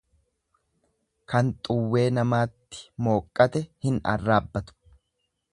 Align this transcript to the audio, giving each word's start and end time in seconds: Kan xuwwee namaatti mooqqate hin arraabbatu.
Kan 1.33 1.51
xuwwee 1.69 2.07
namaatti 2.19 2.83
mooqqate 3.09 3.65
hin 3.87 4.03
arraabbatu. 4.15 4.81